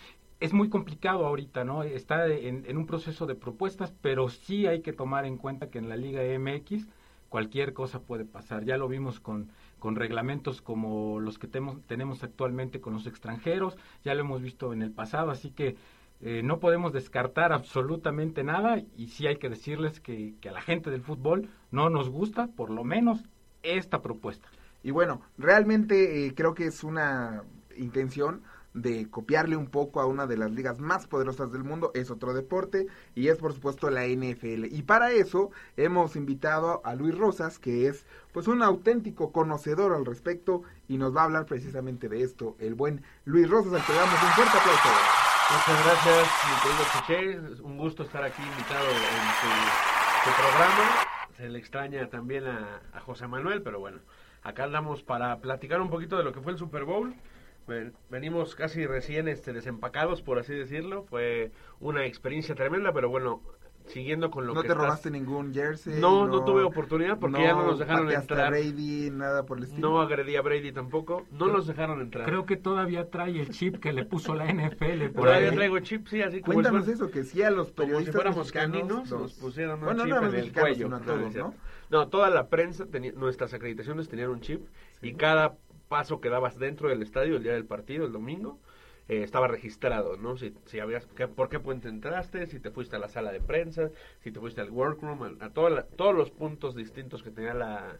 Es 0.40 0.52
muy 0.52 0.68
complicado 0.68 1.26
ahorita, 1.26 1.64
¿no? 1.64 1.82
Está 1.82 2.26
en, 2.28 2.64
en 2.66 2.76
un 2.76 2.86
proceso 2.86 3.26
de 3.26 3.34
propuestas, 3.34 3.92
pero 4.00 4.28
sí 4.28 4.66
hay 4.66 4.82
que 4.82 4.92
tomar 4.92 5.26
en 5.26 5.36
cuenta 5.36 5.70
que 5.70 5.78
en 5.78 5.88
la 5.88 5.96
Liga 5.96 6.22
MX 6.38 6.86
cualquier 7.28 7.72
cosa 7.72 8.00
puede 8.00 8.24
pasar. 8.24 8.64
Ya 8.64 8.76
lo 8.76 8.88
vimos 8.88 9.20
con, 9.20 9.50
con 9.80 9.96
reglamentos 9.96 10.62
como 10.62 11.20
los 11.20 11.38
que 11.38 11.46
tenemos 11.48 12.22
actualmente 12.22 12.80
con 12.80 12.94
los 12.94 13.06
extranjeros, 13.06 13.76
ya 14.04 14.14
lo 14.14 14.20
hemos 14.20 14.40
visto 14.40 14.72
en 14.72 14.80
el 14.80 14.92
pasado, 14.92 15.30
así 15.30 15.50
que 15.50 15.76
eh, 16.20 16.42
no 16.42 16.58
podemos 16.60 16.92
descartar 16.92 17.52
absolutamente 17.52 18.44
nada 18.44 18.82
y 18.96 19.08
sí 19.08 19.26
hay 19.26 19.36
que 19.36 19.50
decirles 19.50 20.00
que, 20.00 20.34
que 20.40 20.48
a 20.48 20.52
la 20.52 20.62
gente 20.62 20.90
del 20.90 21.02
fútbol 21.02 21.50
no 21.70 21.90
nos 21.90 22.08
gusta, 22.08 22.48
por 22.48 22.70
lo 22.70 22.84
menos, 22.84 23.24
esta 23.62 24.02
propuesta. 24.02 24.48
Y 24.82 24.90
bueno, 24.90 25.22
realmente 25.38 26.26
eh, 26.26 26.34
creo 26.34 26.54
que 26.54 26.66
es 26.66 26.84
una 26.84 27.42
intención 27.76 28.42
de 28.74 29.08
copiarle 29.08 29.56
un 29.56 29.68
poco 29.68 30.00
a 30.00 30.06
una 30.06 30.26
de 30.26 30.36
las 30.36 30.50
ligas 30.50 30.80
más 30.80 31.06
poderosas 31.06 31.52
del 31.52 31.62
mundo, 31.62 31.92
es 31.94 32.10
otro 32.10 32.34
deporte 32.34 32.88
y 33.14 33.28
es 33.28 33.38
por 33.38 33.54
supuesto 33.54 33.88
la 33.88 34.06
NFL. 34.06 34.64
Y 34.64 34.82
para 34.82 35.12
eso 35.12 35.50
hemos 35.76 36.16
invitado 36.16 36.82
a 36.84 36.94
Luis 36.94 37.16
Rosas, 37.16 37.58
que 37.58 37.86
es 37.86 38.04
pues 38.32 38.48
un 38.48 38.62
auténtico 38.62 39.32
conocedor 39.32 39.94
al 39.94 40.04
respecto 40.04 40.62
y 40.88 40.98
nos 40.98 41.16
va 41.16 41.22
a 41.22 41.24
hablar 41.24 41.46
precisamente 41.46 42.08
de 42.08 42.22
esto, 42.22 42.56
el 42.58 42.74
buen 42.74 43.02
Luis 43.24 43.48
Rosas, 43.48 43.74
al 43.74 43.86
que 43.86 43.92
damos 43.92 44.22
un 44.22 44.30
fuerte 44.30 44.58
aplauso. 44.58 45.23
Muchas 45.54 45.84
gracias, 45.84 46.28
mi 46.48 46.62
querido 46.62 46.84
Chiché. 46.92 47.62
Un 47.62 47.78
gusto 47.78 48.02
estar 48.02 48.22
aquí 48.24 48.42
invitado 48.42 48.88
en 48.90 50.24
su 50.24 50.40
programa. 50.40 51.06
Se 51.36 51.48
le 51.48 51.58
extraña 51.58 52.08
también 52.08 52.46
a, 52.46 52.80
a 52.92 53.00
José 53.00 53.26
Manuel, 53.26 53.62
pero 53.62 53.78
bueno, 53.80 53.98
acá 54.42 54.64
andamos 54.64 55.02
para 55.02 55.36
platicar 55.38 55.80
un 55.80 55.90
poquito 55.90 56.16
de 56.16 56.24
lo 56.24 56.32
que 56.32 56.40
fue 56.40 56.52
el 56.52 56.58
Super 56.58 56.84
Bowl. 56.84 57.14
Ven- 57.66 57.94
Venimos 58.10 58.54
casi 58.54 58.86
recién 58.86 59.28
este, 59.28 59.52
desempacados, 59.52 60.22
por 60.22 60.38
así 60.38 60.52
decirlo. 60.54 61.04
Fue 61.04 61.50
una 61.80 62.04
experiencia 62.04 62.54
tremenda, 62.54 62.92
pero 62.92 63.08
bueno, 63.08 63.40
siguiendo 63.86 64.30
con 64.30 64.46
lo 64.46 64.54
¿No 64.54 64.62
que 64.62 64.68
te 64.68 64.72
estás- 64.72 64.84
robaste 64.86 65.10
ningún 65.10 65.52
jersey? 65.52 66.00
No, 66.00 66.26
no 66.26 66.44
tuve 66.44 66.62
oportunidad 66.62 67.18
porque 67.18 67.42
ya 67.42 67.52
no 67.52 67.66
nos 67.66 67.78
dejaron 67.78 68.10
entrar. 68.10 68.46
a 68.46 68.50
Brady, 68.50 69.10
nada 69.10 69.44
por 69.44 69.58
el 69.58 69.64
estilo. 69.64 69.88
No 69.90 70.00
agredí 70.00 70.36
a 70.36 70.42
Brady 70.42 70.72
tampoco. 70.72 71.26
No 71.30 71.48
nos 71.48 71.66
dejaron 71.66 72.00
entrar. 72.00 72.26
Creo 72.26 72.46
que 72.46 72.56
todavía 72.56 73.10
trae 73.10 73.38
el 73.40 73.50
chip 73.50 73.76
que 73.76 73.92
le 73.92 74.04
puso 74.04 74.34
la 74.34 74.46
NFL. 74.46 75.10
por 75.10 75.24
Todavía 75.26 75.50
ahí. 75.50 75.56
traigo 75.56 75.78
chip, 75.80 76.06
sí, 76.08 76.22
así 76.22 76.40
como 76.40 76.54
Cuéntanos 76.54 76.88
eso, 76.88 77.10
que 77.10 77.24
sí 77.24 77.42
a 77.42 77.50
los 77.50 77.68
como 77.68 77.72
si 77.72 77.76
periodistas 77.82 78.14
fuéramos 78.14 78.38
mexicanos 78.38 78.76
caninos, 78.78 79.10
los- 79.10 79.20
nos 79.20 79.32
pusieron 79.34 79.78
un 79.80 79.84
Bueno, 79.84 80.04
chip 80.04 80.12
no 80.14 80.26
en 80.28 80.34
el 80.34 80.52
cuello. 80.52 80.84
sino 80.86 80.96
a 80.96 81.00
No, 81.00 81.04
todos, 81.06 81.34
no 81.34 81.42
¿no? 81.48 81.54
No, 81.90 82.08
toda 82.08 82.30
la 82.30 82.48
prensa, 82.48 82.86
tenía, 82.86 83.12
nuestras 83.12 83.52
acreditaciones 83.54 84.08
tenían 84.08 84.30
un 84.30 84.40
chip 84.40 84.62
y 85.02 85.12
cada 85.14 85.56
paso 85.88 86.20
que 86.20 86.30
dabas 86.30 86.58
dentro 86.58 86.88
del 86.88 87.02
estadio 87.02 87.36
el 87.36 87.42
día 87.42 87.52
del 87.52 87.66
partido, 87.66 88.06
el 88.06 88.12
domingo, 88.12 88.58
eh, 89.08 89.22
estaba 89.22 89.48
registrado, 89.48 90.16
¿no? 90.16 90.36
Si, 90.36 90.54
si 90.66 90.80
habías, 90.80 91.06
que- 91.06 91.28
por 91.28 91.48
qué 91.48 91.60
puente 91.60 91.88
entraste, 91.88 92.46
si 92.46 92.60
te 92.60 92.70
fuiste 92.70 92.96
a 92.96 92.98
la 92.98 93.08
sala 93.08 93.32
de 93.32 93.40
prensa, 93.40 93.90
si 94.22 94.32
te 94.32 94.40
fuiste 94.40 94.60
al 94.60 94.70
workroom, 94.70 95.22
a, 95.40 95.46
a 95.46 95.50
toda 95.50 95.70
la- 95.70 95.84
todos 95.84 96.14
los 96.14 96.30
puntos 96.30 96.74
distintos 96.74 97.22
que 97.22 97.30
tenía 97.30 97.54
la, 97.54 97.98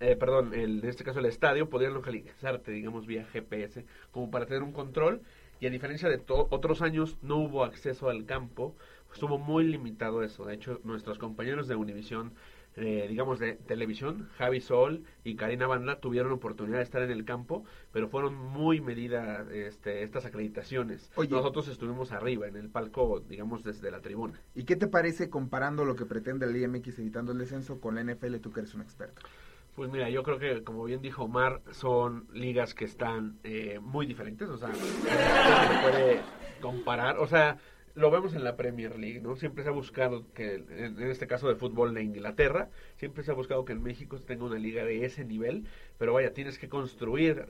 eh, 0.00 0.16
perdón, 0.16 0.52
el, 0.54 0.80
en 0.82 0.88
este 0.88 1.04
caso 1.04 1.20
el 1.20 1.26
estadio, 1.26 1.70
podían 1.70 1.94
localizarte, 1.94 2.70
digamos, 2.72 3.06
vía 3.06 3.24
GPS, 3.32 3.86
como 4.10 4.30
para 4.30 4.46
tener 4.46 4.62
un 4.62 4.72
control. 4.72 5.22
Y 5.60 5.66
a 5.66 5.70
diferencia 5.70 6.08
de 6.10 6.20
otros 6.26 6.82
años, 6.82 7.16
no 7.22 7.36
hubo 7.38 7.64
acceso 7.64 8.10
al 8.10 8.26
campo, 8.26 8.76
estuvo 9.12 9.38
muy 9.38 9.64
limitado 9.64 10.22
eso. 10.22 10.44
De 10.44 10.54
hecho, 10.54 10.80
nuestros 10.84 11.18
compañeros 11.18 11.66
de 11.68 11.76
Univisión 11.76 12.32
eh, 12.76 13.06
digamos, 13.08 13.38
de 13.38 13.54
televisión, 13.54 14.28
Javi 14.36 14.60
Sol 14.60 15.02
y 15.24 15.36
Karina 15.36 15.66
Banda 15.66 15.98
tuvieron 15.98 16.32
oportunidad 16.32 16.78
de 16.78 16.84
estar 16.84 17.02
en 17.02 17.10
el 17.10 17.24
campo, 17.24 17.64
pero 17.90 18.08
fueron 18.08 18.34
muy 18.34 18.80
medidas 18.80 19.50
este, 19.50 20.02
estas 20.02 20.26
acreditaciones. 20.26 21.10
Nosotros 21.30 21.68
estuvimos 21.68 22.12
arriba, 22.12 22.46
en 22.46 22.56
el 22.56 22.68
palco, 22.68 23.20
digamos, 23.20 23.64
desde 23.64 23.90
la 23.90 24.00
tribuna. 24.00 24.40
¿Y 24.54 24.64
qué 24.64 24.76
te 24.76 24.88
parece 24.88 25.30
comparando 25.30 25.84
lo 25.84 25.96
que 25.96 26.04
pretende 26.04 26.46
el 26.46 26.56
IMX 26.56 26.98
evitando 26.98 27.32
el 27.32 27.38
descenso 27.38 27.80
con 27.80 27.94
la 27.94 28.04
NFL, 28.04 28.36
tú 28.36 28.52
que 28.52 28.60
eres 28.60 28.74
un 28.74 28.82
experto? 28.82 29.22
Pues 29.74 29.90
mira, 29.90 30.08
yo 30.08 30.22
creo 30.22 30.38
que, 30.38 30.64
como 30.64 30.84
bien 30.84 31.02
dijo 31.02 31.24
Omar, 31.24 31.60
son 31.70 32.26
ligas 32.32 32.74
que 32.74 32.86
están 32.86 33.38
eh, 33.44 33.78
muy 33.80 34.06
diferentes, 34.06 34.48
o 34.48 34.56
sea, 34.56 34.68
no 34.68 34.74
se 34.74 35.82
puede 35.82 36.20
comparar, 36.62 37.18
o 37.18 37.26
sea, 37.26 37.58
lo 37.96 38.10
vemos 38.10 38.34
en 38.34 38.44
la 38.44 38.56
Premier 38.56 38.98
League, 38.98 39.22
¿no? 39.22 39.36
Siempre 39.36 39.64
se 39.64 39.70
ha 39.70 39.72
buscado 39.72 40.30
que, 40.34 40.56
en, 40.68 41.00
este 41.02 41.26
caso 41.26 41.48
de 41.48 41.56
fútbol 41.56 41.94
de 41.94 42.02
Inglaterra, 42.02 42.68
siempre 42.96 43.24
se 43.24 43.30
ha 43.30 43.34
buscado 43.34 43.64
que 43.64 43.72
en 43.72 43.82
México 43.82 44.18
tenga 44.20 44.44
una 44.44 44.58
liga 44.58 44.84
de 44.84 45.06
ese 45.06 45.24
nivel, 45.24 45.64
pero 45.96 46.12
vaya, 46.12 46.34
tienes 46.34 46.58
que 46.58 46.68
construir, 46.68 47.46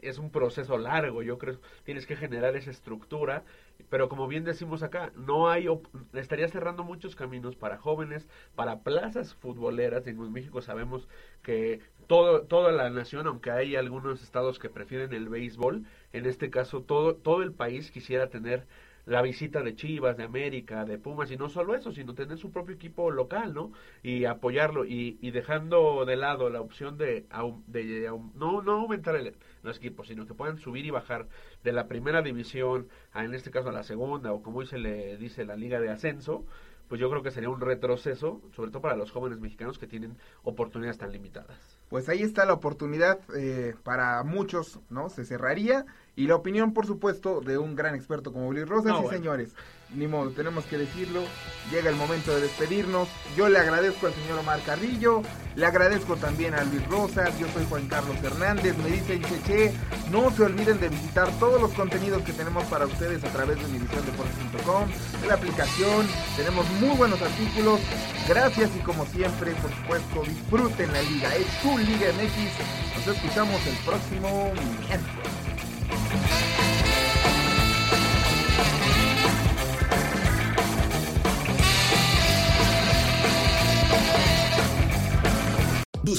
es 0.00 0.18
un 0.18 0.30
proceso 0.30 0.78
largo, 0.78 1.22
yo 1.22 1.36
creo, 1.36 1.60
tienes 1.84 2.06
que 2.06 2.16
generar 2.16 2.56
esa 2.56 2.70
estructura, 2.70 3.44
pero 3.90 4.08
como 4.08 4.26
bien 4.26 4.42
decimos 4.42 4.82
acá, 4.82 5.12
no 5.16 5.50
hay, 5.50 5.68
estaría 6.14 6.48
cerrando 6.48 6.82
muchos 6.82 7.14
caminos 7.14 7.54
para 7.56 7.76
jóvenes, 7.76 8.26
para 8.54 8.80
plazas 8.80 9.34
futboleras, 9.34 10.06
en 10.06 10.32
México 10.32 10.62
sabemos 10.62 11.08
que 11.42 11.80
todo, 12.06 12.42
toda 12.44 12.72
la 12.72 12.88
nación, 12.88 13.26
aunque 13.26 13.50
hay 13.50 13.76
algunos 13.76 14.22
estados 14.22 14.58
que 14.58 14.70
prefieren 14.70 15.12
el 15.12 15.28
béisbol, 15.28 15.84
en 16.14 16.24
este 16.24 16.48
caso 16.48 16.80
todo, 16.80 17.16
todo 17.16 17.42
el 17.42 17.52
país 17.52 17.90
quisiera 17.90 18.30
tener 18.30 18.66
la 19.06 19.22
visita 19.22 19.62
de 19.62 19.74
Chivas, 19.74 20.16
de 20.16 20.24
América, 20.24 20.84
de 20.84 20.98
Pumas, 20.98 21.30
y 21.30 21.36
no 21.36 21.48
solo 21.48 21.74
eso, 21.74 21.92
sino 21.92 22.14
tener 22.14 22.38
su 22.38 22.50
propio 22.50 22.74
equipo 22.74 23.10
local, 23.10 23.54
¿no? 23.54 23.72
Y 24.02 24.24
apoyarlo, 24.24 24.84
y, 24.84 25.18
y 25.20 25.30
dejando 25.30 26.04
de 26.04 26.16
lado 26.16 26.50
la 26.50 26.60
opción 26.60 26.96
de, 26.96 27.26
de, 27.66 28.10
no, 28.34 28.62
no 28.62 28.72
aumentar 28.72 29.16
el, 29.16 29.34
los 29.62 29.78
equipos, 29.78 30.08
sino 30.08 30.26
que 30.26 30.34
puedan 30.34 30.58
subir 30.58 30.84
y 30.84 30.90
bajar 30.90 31.28
de 31.64 31.72
la 31.72 31.86
primera 31.86 32.22
división 32.22 32.88
a, 33.12 33.24
en 33.24 33.34
este 33.34 33.50
caso, 33.50 33.70
a 33.70 33.72
la 33.72 33.82
segunda, 33.82 34.32
o 34.32 34.42
como 34.42 34.64
se 34.64 34.78
le 34.78 35.16
dice, 35.16 35.44
la 35.44 35.56
liga 35.56 35.80
de 35.80 35.90
ascenso, 35.90 36.44
pues 36.88 37.00
yo 37.00 37.08
creo 37.08 37.22
que 37.22 37.30
sería 37.30 37.48
un 37.48 37.60
retroceso, 37.60 38.42
sobre 38.50 38.72
todo 38.72 38.82
para 38.82 38.96
los 38.96 39.12
jóvenes 39.12 39.38
mexicanos 39.38 39.78
que 39.78 39.86
tienen 39.86 40.16
oportunidades 40.42 40.98
tan 40.98 41.12
limitadas. 41.12 41.78
Pues 41.88 42.08
ahí 42.08 42.22
está 42.22 42.44
la 42.44 42.52
oportunidad 42.52 43.20
eh, 43.36 43.76
para 43.84 44.20
muchos, 44.24 44.80
¿no? 44.90 45.08
Se 45.08 45.24
cerraría 45.24 45.86
y 46.16 46.26
la 46.26 46.34
opinión, 46.34 46.72
por 46.72 46.86
supuesto, 46.86 47.40
de 47.40 47.58
un 47.58 47.76
gran 47.76 47.94
experto 47.94 48.32
como 48.32 48.52
Luis 48.52 48.68
Rosas. 48.68 48.94
y 49.04 49.08
señores, 49.08 49.54
ni 49.94 50.06
modo, 50.06 50.30
tenemos 50.30 50.64
que 50.64 50.76
decirlo. 50.78 51.22
Llega 51.70 51.88
el 51.90 51.96
momento 51.96 52.34
de 52.34 52.42
despedirnos. 52.42 53.08
Yo 53.36 53.48
le 53.48 53.58
agradezco 53.58 54.06
al 54.06 54.14
señor 54.14 54.38
Omar 54.38 54.60
Carrillo, 54.64 55.22
le 55.56 55.66
agradezco 55.66 56.16
también 56.16 56.54
a 56.54 56.62
Luis 56.64 56.86
Rosas. 56.88 57.38
Yo 57.38 57.46
soy 57.48 57.64
Juan 57.68 57.88
Carlos 57.88 58.16
Hernández. 58.22 58.76
Me 58.78 58.90
dicen 58.90 59.22
Cheche. 59.22 59.72
No 60.10 60.30
se 60.30 60.44
olviden 60.44 60.78
de 60.80 60.88
visitar 60.88 61.30
todos 61.38 61.60
los 61.60 61.72
contenidos 61.72 62.22
que 62.22 62.32
tenemos 62.32 62.64
para 62.64 62.86
ustedes 62.86 63.22
a 63.24 63.32
través 63.32 63.58
de 63.58 63.64
univisiondeportes.com, 63.64 64.88
de 65.22 65.26
la 65.26 65.34
aplicación. 65.34 66.06
Tenemos 66.36 66.68
muy 66.80 66.96
buenos 66.96 67.20
artículos. 67.22 67.80
Gracias 68.28 68.70
y 68.76 68.80
como 68.80 69.06
siempre, 69.06 69.52
por 69.54 69.70
supuesto, 69.74 70.22
disfruten 70.22 70.92
la 70.92 71.02
liga. 71.02 71.34
Es 71.34 71.46
su 71.62 71.78
Liga 71.78 72.12
MX. 72.12 73.06
Nos 73.06 73.16
escuchamos 73.16 73.66
el 73.66 73.76
próximo 73.84 74.52
miércoles. 74.86 75.39